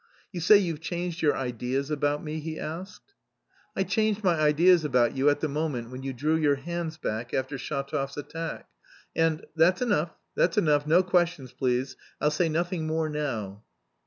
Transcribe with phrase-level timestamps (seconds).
[0.31, 3.13] "You say you've changed your ideas about me?" he asked.
[3.75, 7.35] "I changed my ideas about you at the moment when you drew your hands back
[7.35, 8.67] after Shatov's attack,
[9.15, 13.63] and, that's enough, that's enough, no questions, please, I'll say nothing more now."